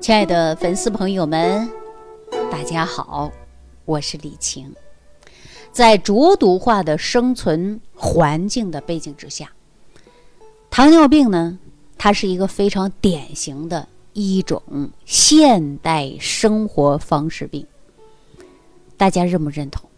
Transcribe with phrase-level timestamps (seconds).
[0.00, 1.68] 亲爱的粉丝朋友们，
[2.50, 3.30] 大家好，
[3.84, 4.72] 我是李晴。
[5.72, 9.52] 在浊毒化的生存环境的背景之下，
[10.70, 11.58] 糖尿病呢，
[11.98, 14.62] 它是一个非常典型的一种
[15.04, 17.66] 现代生活方式病。
[18.96, 19.90] 大家认不认同？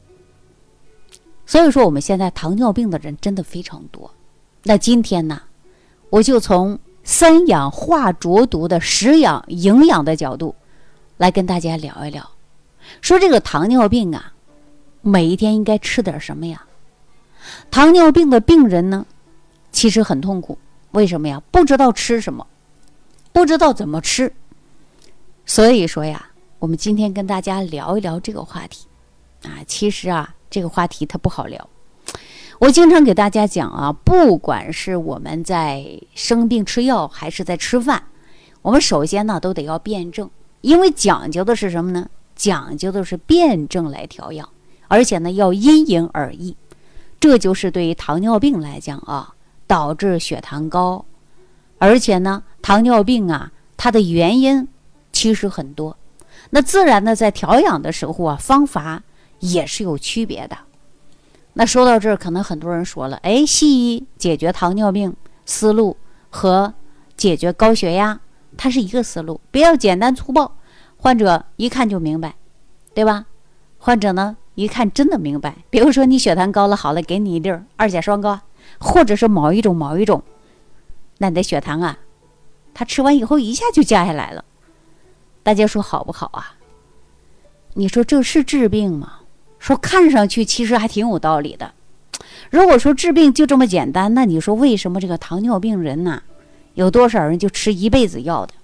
[1.44, 4.10] 所以说，我们现在糖尿病的人真的非常多。
[4.62, 5.42] 那今天呢，
[6.08, 10.54] 我就从三氧化浊毒的食养营养的角度，
[11.16, 12.30] 来跟大家聊一聊，
[13.00, 14.32] 说这个糖尿病啊，
[15.02, 16.64] 每一天应该吃点什么呀？
[17.70, 19.06] 糖尿病的病人呢，
[19.72, 20.58] 其实很痛苦，
[20.92, 21.42] 为什么呀？
[21.50, 22.46] 不知道吃什么，
[23.32, 24.32] 不知道怎么吃。
[25.46, 28.86] 所以说呀，我们今天跟大家聊一聊这个话题。
[29.42, 31.69] 啊，其实啊，这个话题它不好聊。
[32.60, 38.02] 我经常给大家讲啊，不管是我们在生病吃药，还是在吃饭，
[38.60, 40.28] 我们首先呢都得要辩证，
[40.60, 42.06] 因为讲究的是什么呢？
[42.36, 44.47] 讲究的是辩证来调养，
[44.88, 46.55] 而且呢要因人而异。
[47.19, 49.33] 这就是对于糖尿病来讲啊，
[49.66, 51.06] 导致血糖高，
[51.78, 54.69] 而且呢糖尿病啊它的原因
[55.14, 55.97] 其实很多。
[56.50, 59.03] 那自然呢在调养的时候啊，方法。
[59.42, 60.58] 也是有区别的。
[61.53, 65.97] 那说到这儿，可能很多人说了：“哎，西医解决糖尿病思路
[66.31, 66.73] 和
[67.17, 68.20] 解决高血压，
[68.56, 70.56] 它是一个思路，比较简单粗暴，
[70.97, 72.37] 患者一看就明白，
[72.95, 73.27] 对吧？
[73.78, 75.56] 患者呢一看真的明白。
[75.71, 78.39] 比如说你血糖高了，好了，给你一粒二甲双胍，
[78.78, 80.23] 或者是某一种某一种，
[81.19, 81.98] 那你的血糖啊，
[82.73, 84.45] 他吃完以后一下就降下来了。
[85.43, 86.55] 大家说好不好啊？
[87.75, 89.15] 你说这是治病吗？”
[89.61, 91.72] 说看上去其实还挺有道理的。
[92.50, 96.22] 如果说治病就这么简单，那你说为什么这个糖尿病人呢，
[96.75, 98.55] 有多少人就吃一辈子药的？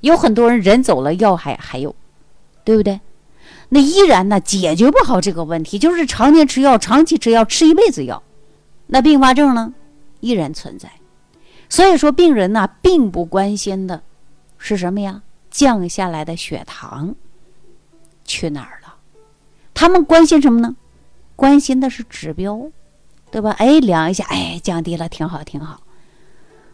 [0.00, 1.94] 有很多人人走了，药还还有，
[2.64, 3.00] 对不对？
[3.68, 8.22] 那依然呢解决不好这个问题，就是常年吃药，长期吃药，吃一辈子药，
[8.86, 9.74] 那并发症呢
[10.20, 10.90] 依然存在。
[11.68, 14.02] 所以说，病人呢并不关心的
[14.58, 15.22] 是什么呀？
[15.50, 17.14] 降下来的血糖
[18.24, 18.81] 去哪儿？
[19.82, 20.76] 他们关心什么呢？
[21.34, 22.70] 关心的是指标，
[23.32, 23.50] 对吧？
[23.58, 25.82] 哎，量一下，哎，降低了，挺好，挺好。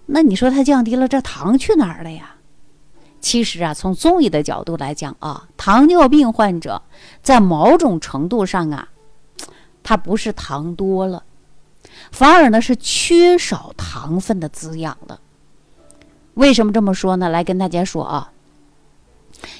[0.05, 2.35] 那你说它降低了，这糖去哪儿了呀？
[3.19, 6.83] 其实啊，从中医的角度来讲啊，糖尿病患者
[7.23, 8.87] 在某种程度上啊，
[9.83, 11.25] 它不是糖多了，
[12.13, 15.19] 反而呢是缺少糖分的滋养了。
[16.35, 17.31] 为什么这么说呢？
[17.31, 18.33] 来跟大家说啊，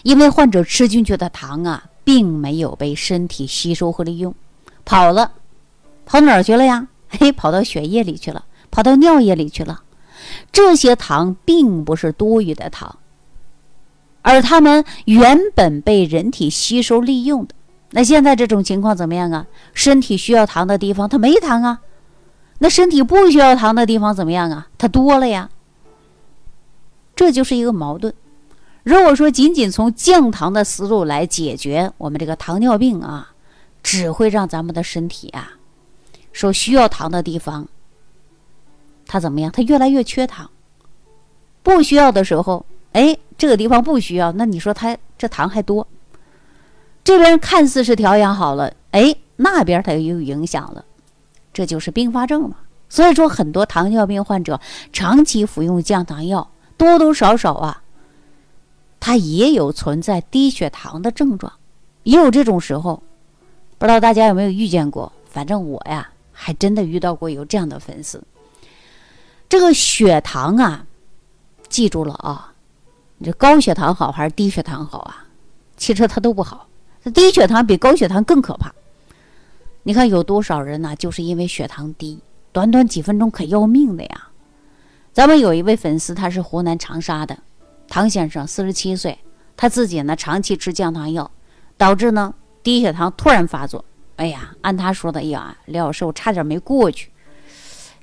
[0.03, 1.88] 因为患者吃进去的糖啊。
[2.09, 4.35] 并没有被身体吸收和利用，
[4.87, 5.33] 跑了，
[6.07, 6.89] 跑哪儿去了呀？
[7.07, 9.83] 嘿， 跑到血液里去了，跑到尿液里去了。
[10.51, 12.97] 这些糖并不是多余的糖，
[14.23, 17.55] 而它们原本被人体吸收利用的。
[17.91, 19.47] 那现在这种情况怎么样啊？
[19.75, 21.81] 身体需要糖的地方它没糖啊，
[22.61, 24.69] 那身体不需要糖的地方怎么样啊？
[24.79, 25.51] 它多了呀。
[27.15, 28.15] 这就是一个矛盾。
[28.89, 33.35] 如果说仅仅从降糖的思路来解决我们这个糖尿病啊，
[33.83, 35.59] 只会让咱们的身体啊，
[36.33, 37.69] 说需要糖的地方，
[39.07, 39.53] 它怎么样？
[39.53, 40.49] 它越来越缺糖。
[41.63, 45.87] 不需要的时候，哎，这个地方不需要，那你说它这糖还多。
[47.05, 50.83] 这边看似是调养好了，哎，那边它又影响了，
[51.53, 52.57] 这就是并发症嘛。
[52.89, 54.59] 所以说，很多糖尿病患者
[54.95, 57.83] 长期服用降糖药，多多少少啊。
[59.09, 61.51] 他也有存在低血糖的症状，
[62.03, 63.03] 也有这种时候，
[63.79, 65.11] 不知道大家有没有遇见过？
[65.31, 68.23] 反正我呀，还真的遇到过有这样的粉丝。
[69.49, 70.85] 这个血糖啊，
[71.71, 72.53] 记住了啊，
[73.17, 75.25] 你这高血糖好还是低血糖好啊？
[75.79, 76.69] 其实它都不好，
[77.15, 78.71] 低血糖比高血糖更可怕。
[79.85, 80.95] 你看有多少人呢？
[80.97, 82.19] 就是因为血糖低，
[82.53, 84.29] 短短几分钟可要命的呀。
[85.15, 87.39] 咱们有一位粉丝，他是湖南长沙的。
[87.89, 89.19] 唐先生四十七岁，
[89.57, 91.31] 他自己呢长期吃降糖药，
[91.77, 93.85] 导致呢低血糖突然发作。
[94.17, 97.11] 哎呀，按他说的，哎呀，李老师，我差点没过去。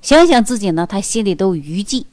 [0.02, 2.06] 想想自己呢，他心里都有余悸。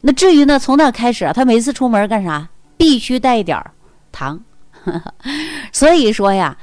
[0.00, 3.62] 那至于呢，从那开始啊，他每次出门干啥，必须带一点
[4.10, 4.42] 糖。
[5.72, 6.58] 所以说呀，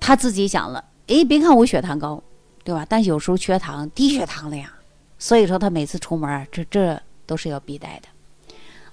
[0.00, 2.22] 他自己想了，哎，别看我血糖高，
[2.62, 2.86] 对吧？
[2.88, 4.72] 但有时候缺糖，低血糖了呀。
[5.18, 8.08] 所以说他每次出门，这这都是要必带的。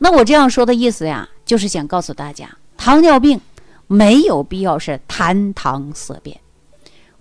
[0.04, 3.40] 那我这样说的意思呀，就是想告诉大家，糖尿病
[3.86, 6.40] 没有必要是谈糖色变，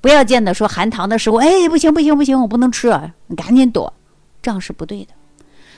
[0.00, 3.92] 不要见得说含糖的时候，哎，不行不行不行，我不能吃啊，你赶紧躲，
[4.40, 5.12] 这样是不对的。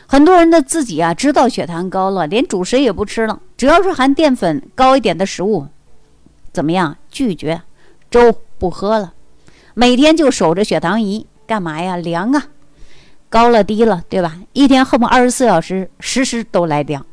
[0.07, 5.67] 很多人的自己啊，知道血糖高了，连主食也不吃了，只要是含淀粉高一点的食物，
[6.53, 6.97] 怎么样？
[7.11, 7.63] 拒绝，
[8.09, 9.13] 粥不喝了，
[9.75, 11.97] 每天就守着血糖仪，干嘛呀？
[11.97, 12.47] 量啊，
[13.33, 14.37] 高了低了，对吧？
[14.53, 17.07] 一天恨不二十四小时时时都来量，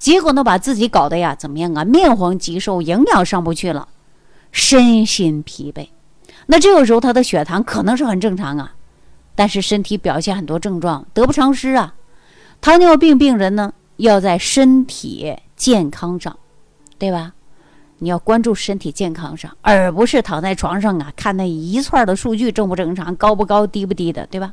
[0.00, 1.84] 结果呢，把自己搞得呀，怎么样啊？
[1.84, 3.86] 面黄肌瘦，营养上不去了，
[4.50, 5.90] 身心疲惫。
[6.46, 8.74] 那这个时候他的血糖可能是很正常啊，
[9.36, 11.94] 但是身体表现很多症状得不偿失啊。
[12.60, 16.36] 糖尿病病人呢，要在身体健康上，
[16.98, 17.32] 对吧？
[17.98, 24.52] 你要关注身体健康上，而不是躺在床上啊看那一串的数据正不正常、高不高、低不低的，对吧？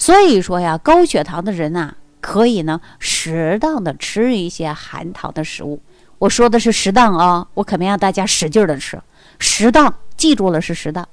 [0.00, 5.82] 所以说呀，高血糖的人呐，可以呢适当的吃一些含糖的食物。
[6.18, 8.98] 我说的是适当啊，我可没让大家使劲的吃，
[9.38, 11.06] 适当，记住了是适当。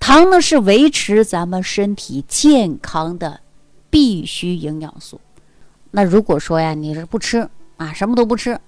[0.00, 3.40] 糖呢是维持咱们身体健康的
[3.90, 5.20] 必须营养素。
[5.90, 7.46] 那如果说呀，你是不吃
[7.76, 8.58] 啊，什么都不吃，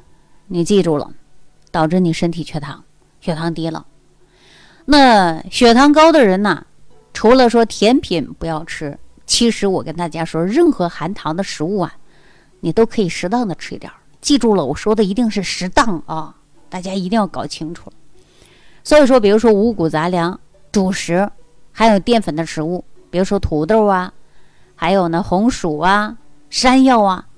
[0.48, 1.10] 你记住了，
[1.70, 2.84] 导致你身体缺糖，
[3.22, 3.86] 血糖低了。
[4.84, 6.66] 那血糖高的人呢，
[7.14, 8.98] 除了说甜品不要吃，
[9.30, 11.94] 其实我跟大家说，任何含糖的食物啊，
[12.58, 13.90] 你都可以适当的吃一点。
[14.20, 16.34] 记住了，我说的一定是适当啊，
[16.68, 17.92] 大家一定要搞清楚。
[18.82, 20.40] 所以说，比如说五谷杂粮、
[20.72, 21.30] 主食，
[21.70, 24.12] 还有淀粉的食物，比如说土豆啊，
[24.74, 26.16] 还有呢红薯啊。
[26.50, 27.28] 山药啊，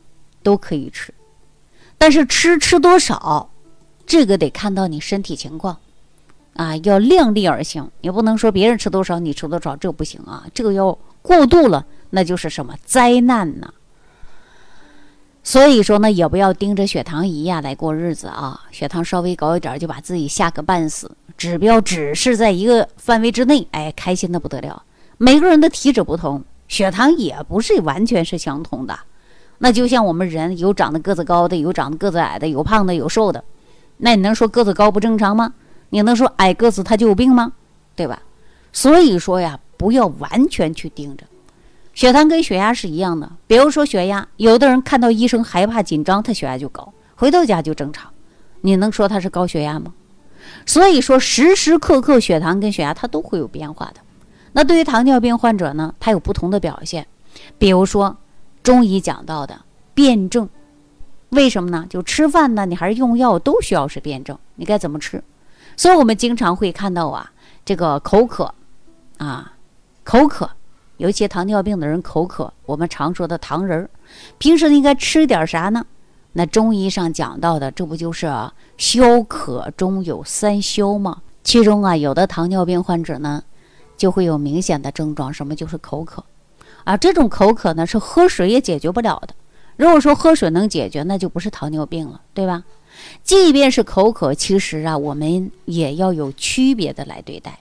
[0.42, 1.12] 都可以吃，
[1.98, 3.50] 但是吃吃多少，
[4.06, 5.76] 这个得看到你身体情况，
[6.54, 13.72] 啊，要量力而行，也不能说别人吃多少你吃多少，这不行啊，这个要过度了，那就是什么灾难呢？
[15.42, 24.82] 所以说呢，也不要盯着血糖仪呀来过日子啊，血糖稍微高一点就把自己吓个半死，指标只是在一个范围之内，哎，开心的不得了。
[25.16, 26.44] 每个人的体质不同。
[26.68, 28.98] 血糖也不是完全是相同的，
[29.58, 33.44] 那就像我们人有长得个子高的，有长得个子矮的，有胖的，有瘦的，
[33.98, 35.52] 那你能说个子高不正常吗？
[35.90, 37.52] 你能说矮个子他就有病吗？
[37.94, 38.22] 对吧？
[38.72, 41.24] 所以说呀，不要完全去盯着，
[41.92, 43.28] 血糖跟血压是一样的。
[43.48, 48.12] 比如说血压，有的人看到医生害怕紧张，他血压就高，回到家就正常，
[48.60, 49.92] 你能说他是高血压吗？
[50.66, 53.94] 所以说时时刻刻血糖跟血压它都会有变化的。
[54.52, 57.08] 那对于糖尿病患者呢，他有不同的表现，
[57.58, 58.16] 比如说
[58.62, 59.62] 中医讲到的
[59.94, 60.48] 辩证，
[61.30, 61.86] 为什么呢？
[61.90, 65.24] 就吃饭呢，你还是用药，都需要是辩证，你该怎么吃？
[65.76, 67.32] 所以我们经常会看到啊，
[67.64, 68.54] 这个口渴，
[69.18, 69.51] 啊，
[70.04, 70.50] 口渴，
[70.96, 73.90] 尤其糖尿病的人口渴，我们常说的糖人儿，
[74.38, 75.84] 平时应该吃点啥呢？
[76.32, 78.32] 那中医上讲到的，这不就是
[78.76, 81.22] 消渴中有三消吗？
[81.44, 83.42] 其中啊，有的糖尿病患者呢。
[83.94, 86.24] 就会有明显的症状，什么就是口渴，
[86.82, 89.34] 啊，这种口渴呢是喝水也解决不了的。
[89.76, 92.64] 如果说喝水能解决，那就不是糖尿病了，对吧？
[93.22, 97.60] 即便是口渴，其实啊，我们也要有区别的来对待。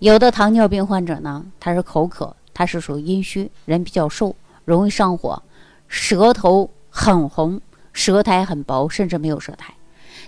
[0.00, 5.42] 有的糖尿病患者呢，他是口渴，他是属于阴虚，人比较瘦，容易上火，
[5.88, 7.60] 舌头很红，
[7.92, 9.74] 舌苔很薄，甚至没有舌苔，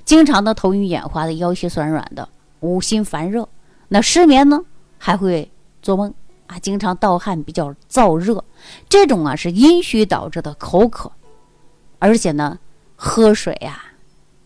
[0.05, 2.29] 经常的头晕眼花的，腰膝酸软的，
[2.61, 3.49] 五心烦热，
[3.89, 4.61] 那失眠呢？
[4.99, 6.13] 还会做梦
[6.49, 8.45] 啊，经常盗汗，比较燥热，
[8.91, 11.11] 这种啊是阴虚导致的口渴，
[11.99, 12.59] 而且呢，
[12.95, 13.83] 喝水呀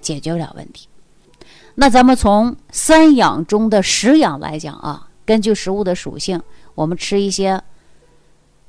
[0.01, 0.89] 解决不了问题。
[1.75, 6.41] 那咱们从三养中的食养来讲啊，根据食物的属性，
[6.75, 7.63] 我们吃一些，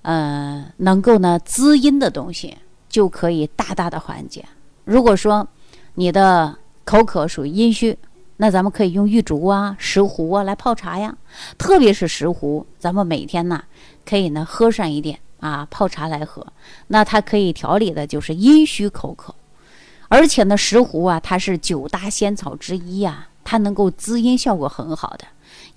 [0.02, 2.58] 呃，能够呢滋阴的东西，
[2.90, 4.44] 就可以大大的缓解。
[4.84, 5.48] 如果说
[5.94, 7.98] 你的口渴属于阴虚。
[8.40, 11.18] 那咱们可以用玉竹啊、石斛啊来泡茶呀，
[11.58, 13.64] 特别是石斛，咱们每天呢
[14.06, 16.46] 可以呢喝上一点啊，泡茶来喝。
[16.86, 19.34] 那它可以调理的就是阴虚口渴，
[20.08, 25.26] 而且呢石斛啊，它是九大仙草之一呀，它能够滋阴效果很好的，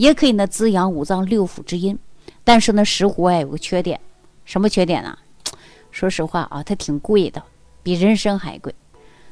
[0.01, 1.99] 也可以呢滋养五脏六腑之阴。
[2.43, 4.01] 但是呢石斛啊有个缺点，
[4.47, 5.19] 什么缺点呢？
[5.91, 7.43] 说实话啊，它挺贵的，
[7.83, 8.75] 比人参还贵。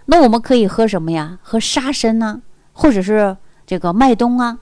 [0.04, 1.38] 那我们可以喝什么呀？
[1.42, 2.42] 喝沙参呢？
[2.74, 3.34] 或者是
[3.66, 4.58] 这个麦冬啊，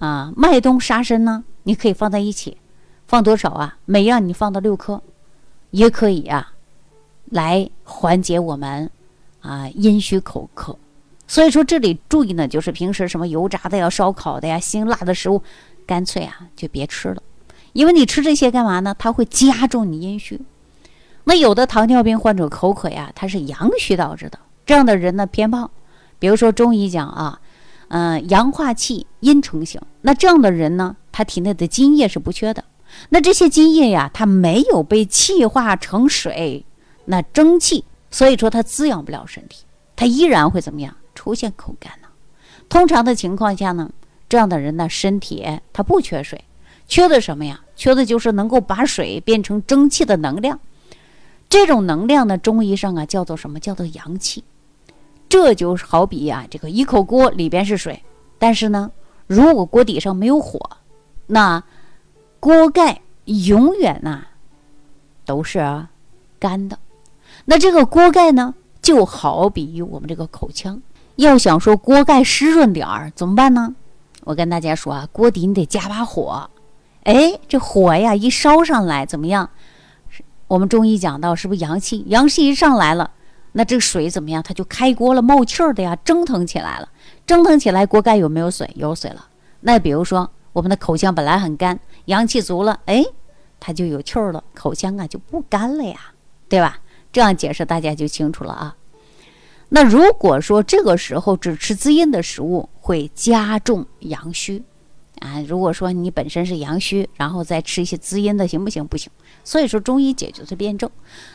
[0.00, 2.56] 啊麦冬沙参呢，你可以放在一起，
[3.06, 3.78] 放多少啊？
[3.84, 5.00] 每样你放到六克，
[5.70, 6.52] 也可以啊，
[7.26, 8.90] 来缓解我们
[9.40, 10.76] 啊阴虚口渴。
[11.26, 15.42] 所以说这里注意呢，就是平时什么油炸的呀、烧烤的呀、辛辣的食物，
[15.86, 17.22] 干脆啊就别吃了，
[17.72, 18.94] 因为你吃这些干嘛呢？
[18.98, 20.40] 它会加重你阴虚。
[21.24, 25.70] 那有的糖尿病患者口渴呀，它是阳虚导致的，这样的人呢偏胖。
[26.18, 27.40] 比如说中医讲啊。
[27.88, 29.80] 嗯，阳化气，阴成形。
[30.00, 32.64] 那这样的人呢，他体内的津液是不缺的。
[33.10, 36.64] 那这些津液呀，它没有被气化成水，
[37.04, 39.64] 那蒸汽，所以说它滋养不了身体，
[39.94, 42.08] 它依然会怎么样出现口干呢？
[42.68, 43.90] 通常的情况下呢，
[44.28, 46.44] 这样的人呢，身体他不缺水，
[46.86, 47.58] 缺的什么呀？
[47.74, 50.60] 缺的就是能够把水变成蒸汽的能量。
[51.48, 53.58] 这种能量呢，中医上啊叫做什么？
[53.58, 54.44] 叫做阳气。
[55.30, 58.04] 这就好比呀，这个一口锅里边是水，
[58.38, 58.90] 但是呢，
[59.26, 60.60] 如果锅底上没有火，
[61.26, 61.64] 那
[62.38, 64.26] 锅盖永远呐
[65.24, 65.86] 都是
[66.38, 66.78] 干的。
[67.46, 70.82] 那这个锅盖呢，就好比于我们这个口腔。
[71.16, 73.74] 要想说锅盖湿润点儿，怎么办呢？
[74.24, 76.50] 我跟大家说啊，锅底你得加把火。
[77.04, 79.50] 哎，这火呀一烧上来，怎么样？
[80.48, 82.04] 我们中医讲到，是不是阳气？
[82.08, 83.10] 阳气一上来了，
[83.52, 84.42] 那这个水怎么样？
[84.42, 86.88] 它就开锅了，冒气儿的呀，蒸腾起来了。
[87.26, 88.68] 蒸腾起来，锅盖有没有水？
[88.74, 89.26] 有水了。
[89.60, 93.04] 那比如说，我们的口腔本来很干，阳气足了，哎，
[93.60, 95.96] 它就有气儿了，口腔啊就不干了呀，
[96.48, 96.78] 对吧？
[97.12, 98.74] 这样解释大家就清楚了啊。
[99.74, 104.62] 那如果说这个时候只吃滋阴的食物，会加重阳虚，
[105.18, 108.86] 啊，如果说你本身是阳虚，然后再吃一些滋阴的，行不行？
[108.86, 109.10] 不行。
[109.42, 110.88] 所以说中医解决的辩证，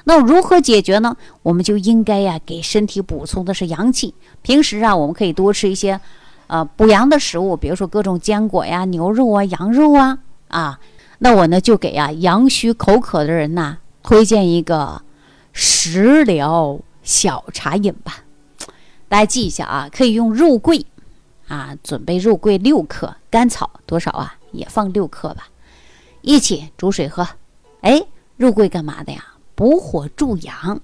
[0.06, 1.18] 那如何解决呢？
[1.44, 4.14] 我们就应该呀，给身体补充的是阳气。
[4.42, 6.00] 平时啊，我们可以多吃一些，
[6.48, 10.18] 呃，补阳的食物，比如说各种坚果呀、牛肉啊、羊肉啊，
[10.48, 10.80] 啊，
[11.18, 15.02] 那我呢就给啊阳虚口渴的人呐，推荐一个
[15.52, 18.24] 食疗小茶饮吧。
[19.10, 20.86] 大家记一下啊，可以用肉桂，
[21.48, 24.36] 啊，准备肉桂六克，甘草多少啊？
[24.52, 25.48] 也放六克吧，
[26.22, 27.28] 一起煮水喝。
[27.82, 28.02] 哎，
[28.38, 29.26] 肉桂干嘛的呀？
[29.56, 30.80] 补火助阳，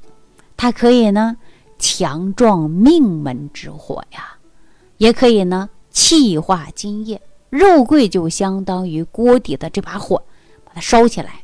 [0.58, 1.38] 它可以呢
[1.80, 4.36] 强壮命门之火呀，
[4.98, 7.22] 也可以呢气化津液。
[7.50, 10.22] 肉桂就相当于锅底的这把火，
[10.66, 11.42] 把它烧起来，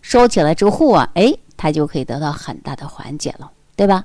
[0.00, 4.04] 烧起来之后啊，哎，它就可以得到很大的缓解了，对吧？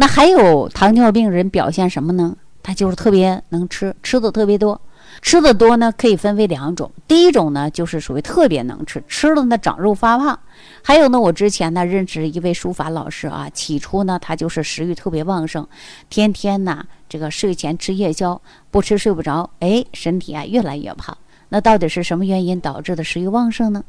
[0.00, 2.34] 那还有糖尿病人表现什么呢？
[2.62, 4.80] 他就是特别能吃，吃的特别多。
[5.20, 6.90] 吃的多呢，可以分为两种。
[7.06, 10.40] 第一种呢，就是属于特别能吃，吃了呢长肉发胖。
[10.82, 15.68] 还有呢，我之前呢认识一位书法老师啊，起初呢他就是食欲特别旺盛，
[16.08, 18.40] 天天呢这个睡前吃夜宵，
[18.70, 21.14] 不吃睡不着，哎，身体啊越来越胖。
[21.50, 23.84] 那到底是什么原因导致的食欲旺盛呢？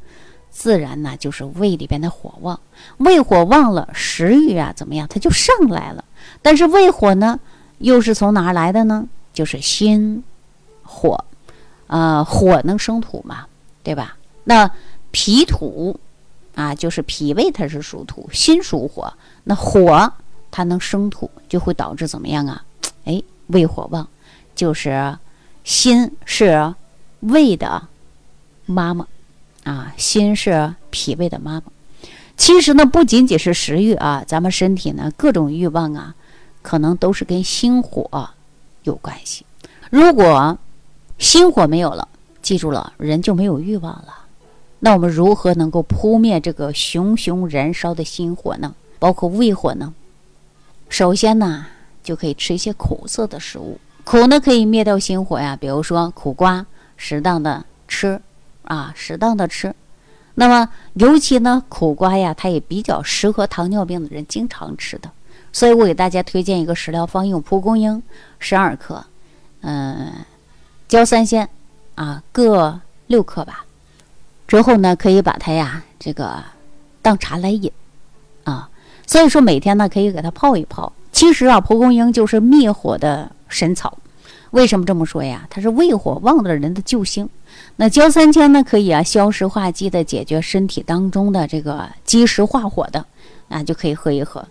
[0.52, 2.60] 自然呢就是胃里边的火旺，
[2.98, 5.08] 胃火旺了，食欲啊怎么样？
[5.08, 6.04] 它就上来了。
[6.42, 7.40] 但是胃火呢，
[7.78, 9.08] 又是从哪来的呢？
[9.32, 10.22] 就是心
[10.82, 11.24] 火，
[11.86, 13.46] 呃，火能生土嘛，
[13.82, 14.16] 对吧？
[14.44, 14.70] 那
[15.10, 15.98] 脾土
[16.54, 19.10] 啊，就是脾胃，它是属土，心属火，
[19.44, 20.12] 那火
[20.50, 22.62] 它能生土，就会导致怎么样啊？
[23.06, 24.06] 哎，胃火旺，
[24.54, 25.16] 就是
[25.64, 26.74] 心是
[27.20, 27.88] 胃的
[28.66, 29.06] 妈妈。
[29.64, 31.62] 啊，心是脾胃的妈妈。
[32.36, 36.14] 其实呢，不仅仅是食欲啊，咱们身体呢各种欲望啊，
[36.62, 38.30] 可能都是跟心火
[38.82, 39.44] 有关系。
[39.90, 40.58] 如果
[41.18, 42.08] 心火没有了，
[42.40, 44.18] 记住了，人就没有欲望了。
[44.80, 48.74] 那我们如何能够扑灭这个熊熊燃烧的心火呢？
[48.98, 49.94] 包括胃火呢？
[50.88, 51.66] 首先呢，
[52.02, 55.56] 就可以吃一些苦涩的食物，苦呢可以灭掉心火呀。
[55.60, 56.66] 比如说苦瓜，
[56.96, 58.20] 适当的吃。
[58.72, 59.74] 啊，适当的吃，
[60.36, 65.10] 那么尤其呢，苦瓜呀，它也比较适合糖尿病的人经常吃的，
[65.52, 68.02] 所以我给大家推荐一个食疗方用：蒲公英
[68.38, 69.04] 十二克，
[69.60, 70.10] 嗯，
[70.88, 71.46] 焦三仙
[71.96, 73.66] 啊各六克吧。
[74.48, 76.42] 之后呢，可以把它呀这个
[77.02, 77.70] 当茶来饮
[78.44, 78.70] 啊。
[79.06, 80.90] 所以说每天呢可以给它泡一泡。
[81.12, 83.98] 其实啊，蒲公英就是灭火的神草。
[84.52, 85.46] 为什么这么说呀？
[85.50, 87.28] 它是胃火旺的人的救星。
[87.76, 93.04] 那焦三千呢，可以啊消食化积的，解决身体当中的这个积食化火的，
[93.48, 94.46] 啊就可以喝一喝。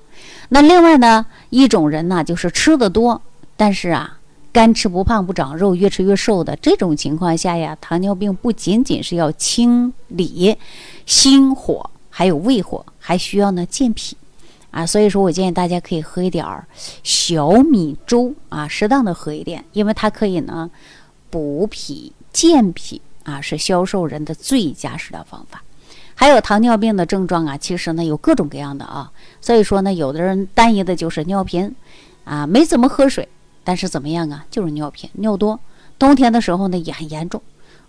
[0.50, 3.22] 那另外呢，一种人呢，就是吃的多，
[3.56, 4.18] 但是啊，
[4.52, 10.58] 干吃不胖不长肉，越吃越瘦的这种情况下呀，糖尿病不仅仅是要清理
[11.06, 14.18] 心火，还有胃火，还需要呢健脾
[14.72, 14.86] 啊。
[14.86, 16.66] 所以说我建议大家可以喝一点儿
[17.04, 20.72] 小米粥啊，适当的喝一点，因为它可以呢
[21.30, 23.02] 补脾健脾。
[23.24, 25.62] 啊，是消瘦人的最佳食疗方法。
[26.16, 29.12] 还有糖尿病的症状啊，其实呢有各种各样的啊。
[29.40, 31.76] 所以说呢，有的人单一的就是尿频，
[32.24, 33.30] 啊，没怎么喝水，
[33.64, 35.60] 但是怎么样啊，就是尿频、尿多。
[36.00, 37.40] 冬天的时候呢也很严重，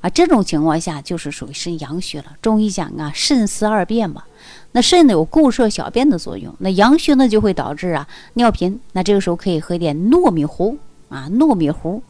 [0.03, 2.37] 啊，这种情况下就是属于肾阳虚了。
[2.43, 4.25] 中医讲啊，肾思二便嘛，
[4.73, 8.79] 那肾呢有固摄小便的作用，那阳虚呢就会导致啊尿频。
[8.93, 10.77] 那这个时候可以喝一点糯米糊
[11.09, 12.03] 啊，糯米糊，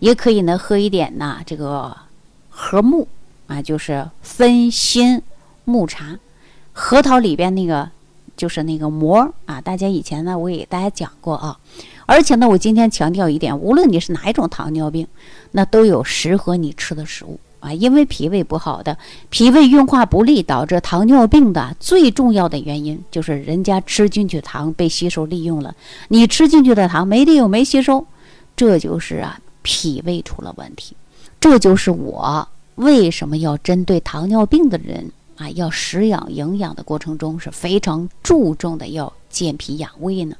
[0.00, 1.96] 也可以呢喝一点呐这个。
[2.56, 3.08] 核木
[3.48, 5.20] 啊，就是分心
[5.64, 6.16] 木茶，
[6.72, 7.90] 核桃里边那个
[8.36, 9.60] 就是那个膜啊。
[9.60, 11.58] 大家以前呢，我也给大家讲过啊。
[12.06, 15.06] 而且呢，我今天强调一点，无论你是哪一种糖尿病，
[15.52, 17.72] 那都有适合你吃的食物啊。
[17.72, 18.96] 因为脾胃不好的，
[19.30, 25.74] 脾胃运化不利，导致糖尿病的最重要的原因就是人家吃进去糖被吸收利用了，
[26.08, 28.06] 你吃进去的糖没利用没吸收，
[28.54, 30.94] 这就是啊脾胃出了问题。
[31.40, 32.46] 这就是我
[32.76, 40.36] 为什么要针对糖尿病的人啊，要食养营养的过程中是非常注重的，要健脾养胃呢。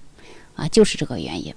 [0.54, 1.54] 啊，就是这个原因。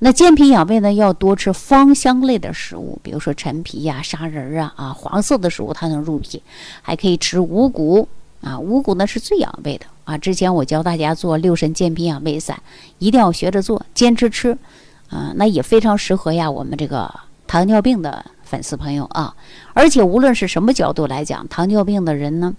[0.00, 6.42] 那健脾养胃呢，要多吃芳香类的食物，比如说陈皮呀、砂仁儿啊，啊，黄色的食物它能入脾，
[6.82, 8.08] 还可以吃五谷
[8.40, 10.18] 啊，五谷呢是最养胃的啊。
[10.18, 12.60] 之前我教大家做六神健脾养胃散，
[12.98, 14.58] 一定要学着做，坚持吃
[15.08, 17.08] 啊，那也非常适合呀我们这个
[17.46, 19.34] 糖尿病的粉丝朋友啊。
[19.72, 22.52] 而且无论是什么角度来讲，糖尿病的人呢，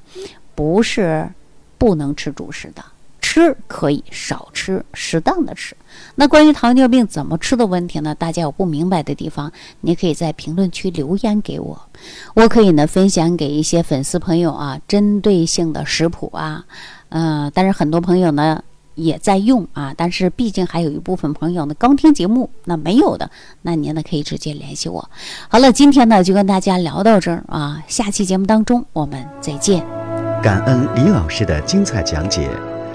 [0.56, 1.30] 不是
[1.78, 2.82] 不能吃主食的。
[3.32, 5.74] 吃可以少吃，适当的吃。
[6.16, 8.14] 那关于糖尿病怎么吃的问题呢？
[8.14, 11.82] 大家有不明白的地方，你可以在评论区留言给我，
[12.34, 16.66] 我可以呢分享给一些粉丝朋友啊，针对性的食谱啊，
[17.08, 18.62] 嗯，但是很多朋友呢
[18.96, 25.10] 也在用啊，但是毕竟还有一部分朋友呢刚听节目，那没有的，那您呢可以直接联系我。
[25.48, 29.86] 好了，今天呢就跟大家聊到这儿啊，下期节目当中我们再见。
[30.44, 32.50] 感恩李老师的精彩讲解。